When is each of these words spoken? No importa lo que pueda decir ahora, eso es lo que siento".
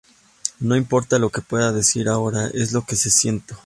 No 0.59 0.75
importa 0.75 1.19
lo 1.19 1.29
que 1.29 1.41
pueda 1.43 1.71
decir 1.71 2.09
ahora, 2.09 2.47
eso 2.47 2.57
es 2.57 2.73
lo 2.73 2.83
que 2.87 2.95
siento". 2.95 3.55